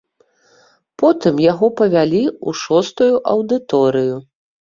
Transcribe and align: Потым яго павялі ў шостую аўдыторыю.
Потым 1.01 1.35
яго 1.51 1.67
павялі 1.81 2.21
ў 2.31 2.49
шостую 2.61 3.11
аўдыторыю. 3.35 4.15